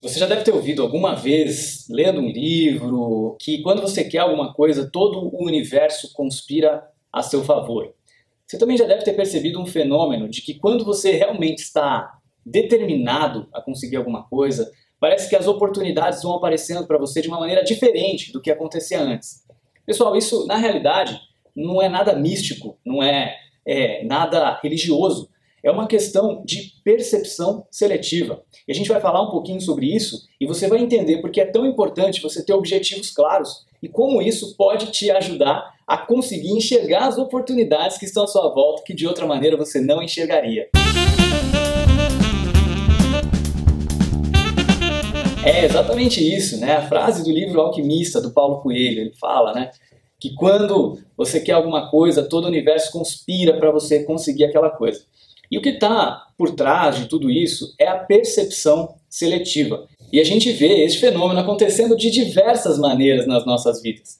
Você 0.00 0.20
já 0.20 0.26
deve 0.26 0.44
ter 0.44 0.52
ouvido 0.52 0.80
alguma 0.80 1.16
vez, 1.16 1.88
lendo 1.90 2.20
um 2.20 2.28
livro, 2.28 3.36
que 3.40 3.60
quando 3.62 3.82
você 3.82 4.04
quer 4.04 4.18
alguma 4.18 4.54
coisa, 4.54 4.88
todo 4.88 5.28
o 5.34 5.44
universo 5.44 6.12
conspira 6.12 6.88
a 7.12 7.20
seu 7.20 7.42
favor. 7.42 7.92
Você 8.46 8.56
também 8.56 8.76
já 8.76 8.86
deve 8.86 9.02
ter 9.02 9.14
percebido 9.14 9.60
um 9.60 9.66
fenômeno 9.66 10.28
de 10.28 10.40
que 10.40 10.54
quando 10.54 10.84
você 10.84 11.10
realmente 11.10 11.58
está 11.58 12.16
determinado 12.46 13.48
a 13.52 13.60
conseguir 13.60 13.96
alguma 13.96 14.22
coisa, 14.22 14.70
parece 15.00 15.28
que 15.28 15.34
as 15.34 15.48
oportunidades 15.48 16.22
vão 16.22 16.36
aparecendo 16.36 16.86
para 16.86 16.96
você 16.96 17.20
de 17.20 17.26
uma 17.26 17.40
maneira 17.40 17.64
diferente 17.64 18.32
do 18.32 18.40
que 18.40 18.52
acontecia 18.52 19.00
antes. 19.00 19.44
Pessoal, 19.84 20.14
isso 20.14 20.46
na 20.46 20.56
realidade 20.56 21.20
não 21.56 21.82
é 21.82 21.88
nada 21.88 22.14
místico, 22.14 22.78
não 22.86 23.02
é, 23.02 23.36
é 23.66 24.04
nada 24.04 24.60
religioso 24.62 25.28
é 25.62 25.70
uma 25.70 25.86
questão 25.86 26.42
de 26.44 26.72
percepção 26.84 27.66
seletiva. 27.70 28.42
E 28.66 28.72
a 28.72 28.74
gente 28.74 28.88
vai 28.88 29.00
falar 29.00 29.22
um 29.22 29.30
pouquinho 29.30 29.60
sobre 29.60 29.86
isso 29.86 30.26
e 30.40 30.46
você 30.46 30.68
vai 30.68 30.80
entender 30.80 31.20
porque 31.20 31.40
é 31.40 31.46
tão 31.46 31.66
importante 31.66 32.22
você 32.22 32.44
ter 32.44 32.52
objetivos 32.52 33.10
claros 33.10 33.66
e 33.82 33.88
como 33.88 34.22
isso 34.22 34.56
pode 34.56 34.90
te 34.90 35.10
ajudar 35.10 35.74
a 35.86 35.96
conseguir 35.96 36.50
enxergar 36.50 37.06
as 37.06 37.18
oportunidades 37.18 37.98
que 37.98 38.04
estão 38.04 38.24
à 38.24 38.26
sua 38.26 38.52
volta 38.52 38.82
que 38.84 38.94
de 38.94 39.06
outra 39.06 39.26
maneira 39.26 39.56
você 39.56 39.80
não 39.80 40.02
enxergaria. 40.02 40.68
É 45.44 45.64
exatamente 45.64 46.20
isso, 46.20 46.58
né? 46.60 46.76
A 46.76 46.82
frase 46.82 47.24
do 47.24 47.30
livro 47.30 47.60
Alquimista 47.60 48.20
do 48.20 48.32
Paulo 48.32 48.60
Coelho, 48.60 49.00
ele 49.00 49.14
fala, 49.18 49.54
né? 49.54 49.70
Que 50.20 50.34
quando 50.34 50.98
você 51.16 51.40
quer 51.40 51.52
alguma 51.52 51.90
coisa, 51.90 52.28
todo 52.28 52.44
o 52.44 52.48
universo 52.48 52.92
conspira 52.92 53.56
para 53.56 53.70
você 53.70 54.04
conseguir 54.04 54.44
aquela 54.44 54.68
coisa. 54.68 55.04
E 55.50 55.58
o 55.58 55.62
que 55.62 55.70
está 55.70 56.26
por 56.36 56.54
trás 56.54 56.96
de 56.96 57.06
tudo 57.06 57.30
isso 57.30 57.74
é 57.78 57.86
a 57.86 57.96
percepção 57.96 58.94
seletiva. 59.08 59.86
E 60.12 60.20
a 60.20 60.24
gente 60.24 60.50
vê 60.52 60.84
esse 60.84 60.98
fenômeno 60.98 61.40
acontecendo 61.40 61.96
de 61.96 62.10
diversas 62.10 62.78
maneiras 62.78 63.26
nas 63.26 63.44
nossas 63.44 63.82
vidas. 63.82 64.18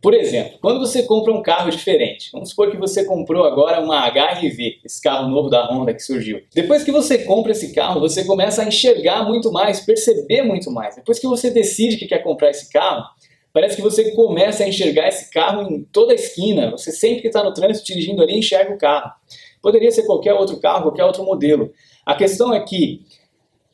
Por 0.00 0.14
exemplo, 0.14 0.58
quando 0.60 0.78
você 0.78 1.02
compra 1.02 1.32
um 1.32 1.42
carro 1.42 1.70
diferente, 1.70 2.30
vamos 2.32 2.50
supor 2.50 2.70
que 2.70 2.76
você 2.76 3.04
comprou 3.04 3.44
agora 3.44 3.80
uma 3.80 4.06
HRV, 4.08 4.78
esse 4.84 5.02
carro 5.02 5.28
novo 5.28 5.50
da 5.50 5.66
Honda 5.66 5.92
que 5.92 6.00
surgiu. 6.00 6.40
Depois 6.54 6.84
que 6.84 6.92
você 6.92 7.18
compra 7.24 7.50
esse 7.50 7.74
carro, 7.74 8.00
você 8.00 8.24
começa 8.24 8.62
a 8.62 8.68
enxergar 8.68 9.24
muito 9.24 9.50
mais, 9.50 9.80
perceber 9.80 10.42
muito 10.42 10.70
mais. 10.70 10.94
Depois 10.94 11.18
que 11.18 11.26
você 11.26 11.50
decide 11.50 11.96
que 11.96 12.06
quer 12.06 12.22
comprar 12.22 12.50
esse 12.50 12.70
carro, 12.70 13.04
parece 13.52 13.74
que 13.74 13.82
você 13.82 14.12
começa 14.12 14.62
a 14.62 14.68
enxergar 14.68 15.08
esse 15.08 15.32
carro 15.32 15.62
em 15.62 15.82
toda 15.82 16.12
a 16.12 16.14
esquina. 16.14 16.70
Você 16.70 16.92
sempre 16.92 17.22
que 17.22 17.26
está 17.26 17.42
no 17.42 17.52
trânsito 17.52 17.86
dirigindo 17.86 18.22
ali, 18.22 18.38
enxerga 18.38 18.72
o 18.72 18.78
carro. 18.78 19.10
Poderia 19.68 19.92
ser 19.92 20.06
qualquer 20.06 20.32
outro 20.32 20.58
carro, 20.58 20.84
qualquer 20.84 21.04
outro 21.04 21.22
modelo. 21.22 21.70
A 22.06 22.14
questão 22.14 22.54
é 22.54 22.60
que 22.64 23.02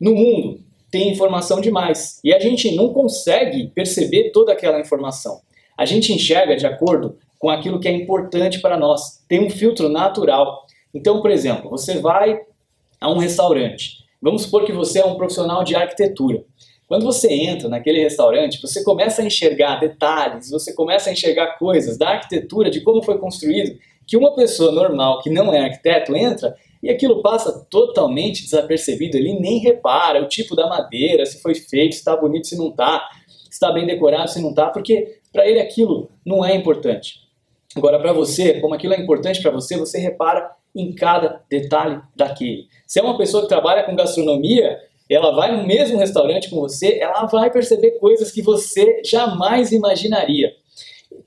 no 0.00 0.14
mundo 0.14 0.58
tem 0.90 1.12
informação 1.12 1.60
demais 1.60 2.18
e 2.24 2.32
a 2.32 2.40
gente 2.40 2.74
não 2.74 2.94
consegue 2.94 3.66
perceber 3.74 4.30
toda 4.30 4.54
aquela 4.54 4.80
informação. 4.80 5.42
A 5.76 5.84
gente 5.84 6.10
enxerga 6.10 6.56
de 6.56 6.66
acordo 6.66 7.18
com 7.38 7.50
aquilo 7.50 7.78
que 7.78 7.86
é 7.86 7.92
importante 7.92 8.58
para 8.62 8.78
nós. 8.78 9.22
Tem 9.28 9.44
um 9.44 9.50
filtro 9.50 9.90
natural. 9.90 10.64
Então, 10.94 11.20
por 11.20 11.30
exemplo, 11.30 11.68
você 11.68 11.98
vai 11.98 12.40
a 12.98 13.12
um 13.12 13.18
restaurante. 13.18 13.98
Vamos 14.22 14.44
supor 14.44 14.64
que 14.64 14.72
você 14.72 15.00
é 15.00 15.04
um 15.04 15.16
profissional 15.16 15.62
de 15.62 15.76
arquitetura. 15.76 16.42
Quando 16.88 17.04
você 17.04 17.30
entra 17.30 17.68
naquele 17.68 18.02
restaurante, 18.02 18.62
você 18.62 18.82
começa 18.82 19.20
a 19.20 19.26
enxergar 19.26 19.78
detalhes, 19.78 20.48
você 20.48 20.72
começa 20.72 21.10
a 21.10 21.12
enxergar 21.12 21.58
coisas 21.58 21.98
da 21.98 22.12
arquitetura, 22.12 22.70
de 22.70 22.80
como 22.80 23.02
foi 23.02 23.18
construído, 23.18 23.78
que 24.06 24.16
uma 24.16 24.34
pessoa 24.34 24.72
normal 24.72 25.20
que 25.22 25.30
não 25.30 25.52
é 25.52 25.60
arquiteto 25.60 26.14
entra 26.16 26.54
e 26.82 26.90
aquilo 26.90 27.22
passa 27.22 27.64
totalmente 27.70 28.42
desapercebido, 28.42 29.16
ele 29.16 29.38
nem 29.38 29.58
repara 29.58 30.22
o 30.22 30.28
tipo 30.28 30.56
da 30.56 30.68
madeira, 30.68 31.24
se 31.24 31.40
foi 31.40 31.54
feito, 31.54 31.92
se 31.92 32.00
está 32.00 32.16
bonito, 32.16 32.48
se 32.48 32.56
não 32.56 32.70
está, 32.70 33.08
se 33.28 33.52
está 33.52 33.70
bem 33.70 33.86
decorado, 33.86 34.28
se 34.28 34.42
não 34.42 34.50
está, 34.50 34.66
porque 34.66 35.20
para 35.32 35.46
ele 35.46 35.60
aquilo 35.60 36.10
não 36.26 36.44
é 36.44 36.54
importante. 36.56 37.20
Agora, 37.76 37.98
para 37.98 38.12
você, 38.12 38.60
como 38.60 38.74
aquilo 38.74 38.94
é 38.94 39.00
importante 39.00 39.40
para 39.40 39.50
você, 39.50 39.78
você 39.78 39.98
repara 39.98 40.50
em 40.74 40.92
cada 40.94 41.40
detalhe 41.48 42.00
daquele. 42.16 42.66
Se 42.86 42.98
é 42.98 43.02
uma 43.02 43.16
pessoa 43.16 43.44
que 43.44 43.48
trabalha 43.48 43.84
com 43.84 43.94
gastronomia, 43.94 44.78
ela 45.08 45.34
vai 45.34 45.56
no 45.56 45.66
mesmo 45.66 45.98
restaurante 45.98 46.50
com 46.50 46.56
você, 46.56 46.98
ela 46.98 47.26
vai 47.26 47.50
perceber 47.50 47.92
coisas 47.92 48.32
que 48.32 48.42
você 48.42 49.02
jamais 49.04 49.70
imaginaria. 49.70 50.52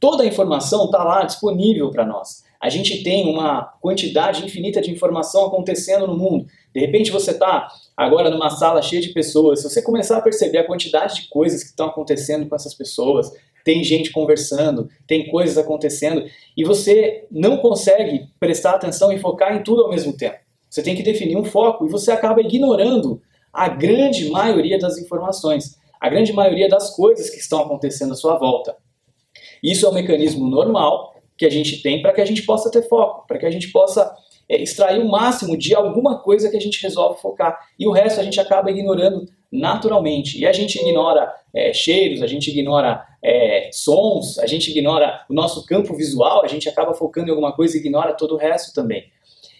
Toda 0.00 0.22
a 0.22 0.26
informação 0.26 0.86
está 0.86 1.04
lá 1.04 1.24
disponível 1.24 1.90
para 1.90 2.06
nós 2.06 2.42
a 2.62 2.68
gente 2.68 3.02
tem 3.02 3.28
uma 3.28 3.64
quantidade 3.80 4.44
infinita 4.44 4.80
de 4.80 4.88
informação 4.88 5.46
acontecendo 5.46 6.06
no 6.06 6.16
mundo. 6.16 6.46
De 6.72 6.78
repente 6.78 7.10
você 7.10 7.32
está 7.32 7.66
agora 7.96 8.30
numa 8.30 8.50
sala 8.50 8.80
cheia 8.80 9.02
de 9.02 9.08
pessoas, 9.08 9.60
se 9.60 9.68
você 9.68 9.82
começar 9.82 10.18
a 10.18 10.22
perceber 10.22 10.58
a 10.58 10.66
quantidade 10.66 11.16
de 11.16 11.28
coisas 11.28 11.64
que 11.64 11.70
estão 11.70 11.88
acontecendo 11.88 12.48
com 12.48 12.54
essas 12.54 12.72
pessoas, 12.72 13.32
tem 13.64 13.82
gente 13.82 14.12
conversando, 14.12 14.88
tem 15.08 15.28
coisas 15.28 15.58
acontecendo, 15.58 16.24
e 16.56 16.62
você 16.62 17.26
não 17.32 17.56
consegue 17.56 18.28
prestar 18.38 18.76
atenção 18.76 19.12
e 19.12 19.18
focar 19.18 19.56
em 19.56 19.64
tudo 19.64 19.82
ao 19.82 19.90
mesmo 19.90 20.16
tempo. 20.16 20.38
Você 20.70 20.84
tem 20.84 20.94
que 20.94 21.02
definir 21.02 21.36
um 21.36 21.44
foco 21.44 21.84
e 21.84 21.90
você 21.90 22.12
acaba 22.12 22.40
ignorando 22.40 23.20
a 23.52 23.68
grande 23.68 24.30
maioria 24.30 24.78
das 24.78 24.98
informações, 24.98 25.76
a 26.00 26.08
grande 26.08 26.32
maioria 26.32 26.68
das 26.68 26.94
coisas 26.94 27.28
que 27.28 27.38
estão 27.38 27.60
acontecendo 27.60 28.12
à 28.12 28.16
sua 28.16 28.38
volta. 28.38 28.76
Isso 29.60 29.84
é 29.84 29.88
um 29.88 29.94
mecanismo 29.94 30.48
normal 30.48 31.11
que 31.42 31.46
a 31.46 31.50
gente 31.50 31.82
tem 31.82 32.00
para 32.00 32.12
que 32.12 32.20
a 32.20 32.24
gente 32.24 32.42
possa 32.42 32.70
ter 32.70 32.88
foco, 32.88 33.26
para 33.26 33.36
que 33.36 33.44
a 33.44 33.50
gente 33.50 33.72
possa 33.72 34.14
é, 34.48 34.62
extrair 34.62 35.00
o 35.00 35.08
máximo 35.10 35.56
de 35.56 35.74
alguma 35.74 36.20
coisa 36.20 36.48
que 36.48 36.56
a 36.56 36.60
gente 36.60 36.80
resolve 36.80 37.20
focar. 37.20 37.58
E 37.76 37.84
o 37.84 37.90
resto 37.90 38.20
a 38.20 38.22
gente 38.22 38.38
acaba 38.38 38.70
ignorando 38.70 39.26
naturalmente. 39.50 40.38
E 40.38 40.46
a 40.46 40.52
gente 40.52 40.80
ignora 40.80 41.34
é, 41.52 41.72
cheiros, 41.72 42.22
a 42.22 42.28
gente 42.28 42.48
ignora 42.48 43.04
é, 43.20 43.70
sons, 43.72 44.38
a 44.38 44.46
gente 44.46 44.70
ignora 44.70 45.24
o 45.28 45.34
nosso 45.34 45.66
campo 45.66 45.96
visual, 45.96 46.44
a 46.44 46.46
gente 46.48 46.68
acaba 46.68 46.94
focando 46.94 47.26
em 47.26 47.30
alguma 47.30 47.52
coisa 47.52 47.76
e 47.76 47.80
ignora 47.80 48.14
todo 48.14 48.36
o 48.36 48.38
resto 48.38 48.72
também. 48.72 49.04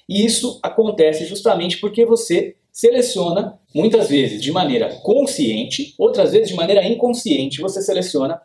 E 0.09 0.25
isso 0.25 0.61
acontece 0.63 1.25
justamente 1.25 1.79
porque 1.79 2.07
você 2.07 2.55
seleciona, 2.71 3.59
muitas 3.75 4.09
vezes 4.09 4.41
de 4.41 4.53
maneira 4.53 5.01
consciente, 5.03 5.97
outras 5.99 6.31
vezes 6.31 6.49
de 6.49 6.55
maneira 6.55 6.87
inconsciente, 6.87 7.61
você 7.61 7.83
seleciona 7.83 8.41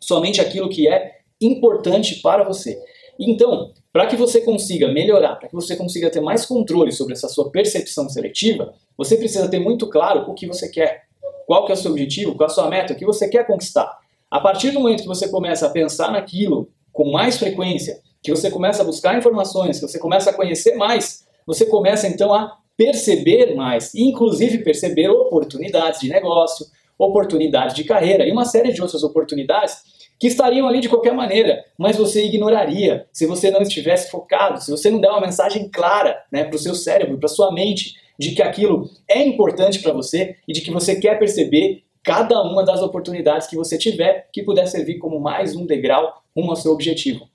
somente 0.00 0.40
aquilo 0.40 0.68
que 0.68 0.88
é 0.88 1.19
importante 1.40 2.20
para 2.20 2.44
você. 2.44 2.78
Então, 3.18 3.72
para 3.92 4.06
que 4.06 4.16
você 4.16 4.40
consiga 4.40 4.88
melhorar, 4.88 5.36
para 5.36 5.48
que 5.48 5.54
você 5.54 5.76
consiga 5.76 6.10
ter 6.10 6.20
mais 6.20 6.46
controle 6.46 6.92
sobre 6.92 7.12
essa 7.12 7.28
sua 7.28 7.50
percepção 7.50 8.08
seletiva, 8.08 8.74
você 8.96 9.16
precisa 9.16 9.48
ter 9.48 9.58
muito 9.58 9.88
claro 9.88 10.30
o 10.30 10.34
que 10.34 10.46
você 10.46 10.68
quer, 10.68 11.04
qual 11.46 11.66
que 11.66 11.72
é 11.72 11.74
o 11.74 11.78
seu 11.78 11.90
objetivo, 11.90 12.34
qual 12.34 12.48
é 12.48 12.52
a 12.52 12.54
sua 12.54 12.68
meta, 12.68 12.92
o 12.92 12.96
que 12.96 13.04
você 13.04 13.28
quer 13.28 13.46
conquistar. 13.46 13.98
A 14.30 14.40
partir 14.40 14.70
do 14.70 14.80
momento 14.80 15.02
que 15.02 15.08
você 15.08 15.28
começa 15.28 15.66
a 15.66 15.70
pensar 15.70 16.12
naquilo 16.12 16.70
com 16.92 17.10
mais 17.10 17.36
frequência, 17.36 18.00
que 18.22 18.30
você 18.30 18.50
começa 18.50 18.82
a 18.82 18.84
buscar 18.84 19.18
informações, 19.18 19.80
que 19.80 19.88
você 19.88 19.98
começa 19.98 20.30
a 20.30 20.32
conhecer 20.32 20.76
mais, 20.76 21.24
você 21.46 21.66
começa 21.66 22.06
então 22.06 22.32
a 22.32 22.58
perceber 22.76 23.54
mais, 23.54 23.94
inclusive 23.94 24.58
perceber 24.58 25.08
oportunidades 25.08 26.00
de 26.00 26.08
negócio, 26.08 26.64
oportunidades 26.98 27.74
de 27.74 27.84
carreira 27.84 28.26
e 28.26 28.32
uma 28.32 28.44
série 28.44 28.72
de 28.72 28.80
outras 28.80 29.02
oportunidades 29.02 29.82
que 30.20 30.26
estariam 30.26 30.68
ali 30.68 30.80
de 30.80 30.88
qualquer 30.88 31.14
maneira, 31.14 31.64
mas 31.78 31.96
você 31.96 32.26
ignoraria 32.26 33.06
se 33.10 33.24
você 33.24 33.50
não 33.50 33.62
estivesse 33.62 34.10
focado, 34.10 34.62
se 34.62 34.70
você 34.70 34.90
não 34.90 35.00
der 35.00 35.08
uma 35.08 35.22
mensagem 35.22 35.70
clara 35.70 36.22
né, 36.30 36.44
para 36.44 36.56
o 36.56 36.58
seu 36.58 36.74
cérebro, 36.74 37.18
para 37.18 37.26
sua 37.26 37.50
mente, 37.50 37.94
de 38.18 38.32
que 38.32 38.42
aquilo 38.42 38.90
é 39.08 39.24
importante 39.24 39.78
para 39.80 39.94
você 39.94 40.36
e 40.46 40.52
de 40.52 40.60
que 40.60 40.70
você 40.70 41.00
quer 41.00 41.18
perceber 41.18 41.84
cada 42.02 42.42
uma 42.42 42.62
das 42.62 42.82
oportunidades 42.82 43.46
que 43.46 43.56
você 43.56 43.78
tiver 43.78 44.28
que 44.30 44.42
puder 44.42 44.66
servir 44.66 44.98
como 44.98 45.18
mais 45.18 45.56
um 45.56 45.64
degrau 45.64 46.22
rumo 46.36 46.50
ao 46.50 46.56
seu 46.56 46.72
objetivo. 46.72 47.26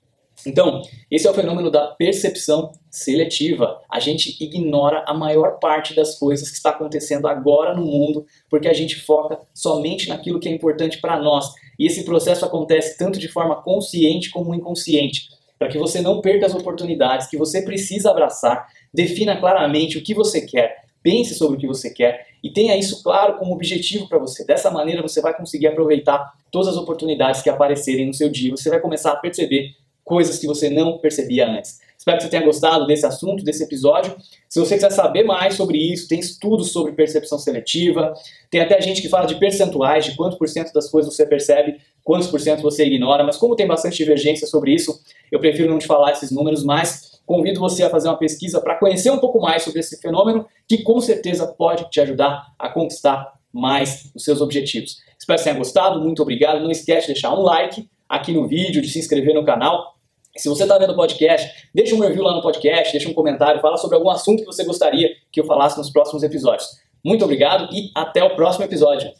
Então, 0.44 0.82
esse 1.10 1.26
é 1.26 1.30
o 1.30 1.34
fenômeno 1.34 1.70
da 1.70 1.86
percepção 1.88 2.70
seletiva. 2.90 3.80
A 3.90 3.98
gente 3.98 4.36
ignora 4.42 5.02
a 5.06 5.14
maior 5.14 5.58
parte 5.58 5.94
das 5.94 6.18
coisas 6.18 6.50
que 6.50 6.56
está 6.56 6.70
acontecendo 6.70 7.26
agora 7.26 7.74
no 7.74 7.84
mundo 7.84 8.26
porque 8.50 8.68
a 8.68 8.72
gente 8.72 8.96
foca 8.96 9.40
somente 9.54 10.08
naquilo 10.08 10.38
que 10.38 10.48
é 10.48 10.52
importante 10.52 11.00
para 11.00 11.18
nós. 11.18 11.52
E 11.78 11.86
esse 11.86 12.04
processo 12.04 12.44
acontece 12.44 12.96
tanto 12.96 13.18
de 13.18 13.28
forma 13.28 13.62
consciente 13.62 14.30
como 14.30 14.54
inconsciente. 14.54 15.28
Para 15.58 15.68
que 15.68 15.78
você 15.78 16.00
não 16.00 16.20
perca 16.20 16.46
as 16.46 16.54
oportunidades 16.54 17.28
que 17.28 17.36
você 17.36 17.62
precisa 17.62 18.10
abraçar, 18.10 18.66
defina 18.92 19.36
claramente 19.36 19.96
o 19.96 20.02
que 20.02 20.14
você 20.14 20.42
quer, 20.42 20.84
pense 21.02 21.34
sobre 21.34 21.56
o 21.56 21.60
que 21.60 21.66
você 21.66 21.90
quer 21.90 22.26
e 22.42 22.52
tenha 22.52 22.76
isso 22.76 23.02
claro 23.02 23.38
como 23.38 23.54
objetivo 23.54 24.08
para 24.08 24.18
você. 24.18 24.44
Dessa 24.44 24.70
maneira 24.70 25.02
você 25.02 25.20
vai 25.20 25.36
conseguir 25.36 25.68
aproveitar 25.68 26.32
todas 26.50 26.68
as 26.68 26.76
oportunidades 26.76 27.42
que 27.42 27.50
aparecerem 27.50 28.06
no 28.06 28.14
seu 28.14 28.28
dia. 28.28 28.50
Você 28.50 28.68
vai 28.68 28.80
começar 28.80 29.12
a 29.12 29.16
perceber 29.16 29.74
coisas 30.04 30.38
que 30.38 30.46
você 30.46 30.70
não 30.70 30.98
percebia 30.98 31.48
antes. 31.48 31.80
Espero 32.06 32.18
que 32.18 32.22
você 32.22 32.30
tenha 32.30 32.44
gostado 32.44 32.86
desse 32.86 33.04
assunto, 33.04 33.42
desse 33.42 33.64
episódio. 33.64 34.16
Se 34.48 34.60
você 34.60 34.76
quiser 34.76 34.92
saber 34.92 35.24
mais 35.24 35.54
sobre 35.54 35.76
isso, 35.76 36.06
tem 36.06 36.20
estudos 36.20 36.70
sobre 36.70 36.92
percepção 36.92 37.36
seletiva, 37.36 38.14
tem 38.48 38.60
até 38.60 38.80
gente 38.80 39.02
que 39.02 39.08
fala 39.08 39.26
de 39.26 39.34
percentuais, 39.34 40.04
de 40.04 40.14
quanto 40.14 40.38
por 40.38 40.48
cento 40.48 40.72
das 40.72 40.88
coisas 40.88 41.12
você 41.12 41.26
percebe, 41.26 41.80
quantos 42.04 42.28
por 42.28 42.38
cento 42.38 42.62
você 42.62 42.84
ignora, 42.84 43.24
mas 43.24 43.36
como 43.36 43.56
tem 43.56 43.66
bastante 43.66 43.96
divergência 43.96 44.46
sobre 44.46 44.72
isso, 44.72 45.00
eu 45.32 45.40
prefiro 45.40 45.68
não 45.68 45.80
te 45.80 45.86
falar 45.88 46.12
esses 46.12 46.30
números, 46.30 46.62
mas 46.62 47.20
convido 47.26 47.58
você 47.58 47.82
a 47.82 47.90
fazer 47.90 48.06
uma 48.06 48.16
pesquisa 48.16 48.60
para 48.60 48.76
conhecer 48.76 49.10
um 49.10 49.18
pouco 49.18 49.40
mais 49.40 49.64
sobre 49.64 49.80
esse 49.80 50.00
fenômeno, 50.00 50.46
que 50.68 50.84
com 50.84 51.00
certeza 51.00 51.44
pode 51.44 51.90
te 51.90 52.00
ajudar 52.00 52.54
a 52.56 52.68
conquistar 52.68 53.32
mais 53.52 54.12
os 54.14 54.22
seus 54.22 54.40
objetivos. 54.40 54.98
Espero 55.18 55.38
que 55.40 55.44
tenha 55.44 55.56
gostado, 55.56 56.00
muito 56.00 56.22
obrigado. 56.22 56.62
Não 56.62 56.70
esquece 56.70 57.08
de 57.08 57.14
deixar 57.14 57.34
um 57.34 57.42
like 57.42 57.90
aqui 58.08 58.30
no 58.30 58.46
vídeo, 58.46 58.80
de 58.80 58.88
se 58.88 59.00
inscrever 59.00 59.34
no 59.34 59.44
canal. 59.44 59.95
Se 60.36 60.48
você 60.48 60.64
está 60.64 60.78
vendo 60.78 60.92
o 60.92 60.96
podcast, 60.96 61.68
deixa 61.74 61.94
um 61.94 62.00
review 62.00 62.22
lá 62.22 62.34
no 62.34 62.42
podcast, 62.42 62.92
deixa 62.92 63.08
um 63.08 63.14
comentário, 63.14 63.60
fala 63.60 63.76
sobre 63.76 63.96
algum 63.96 64.10
assunto 64.10 64.40
que 64.40 64.46
você 64.46 64.64
gostaria 64.64 65.08
que 65.32 65.40
eu 65.40 65.44
falasse 65.44 65.78
nos 65.78 65.90
próximos 65.90 66.22
episódios. 66.22 66.66
Muito 67.04 67.24
obrigado 67.24 67.68
e 67.72 67.90
até 67.94 68.22
o 68.22 68.34
próximo 68.34 68.64
episódio. 68.64 69.10